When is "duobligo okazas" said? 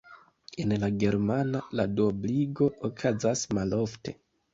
1.99-3.45